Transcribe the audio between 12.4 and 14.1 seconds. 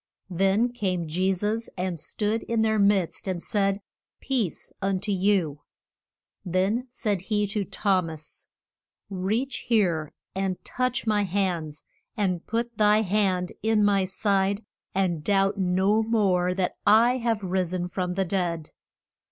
put thy hand in my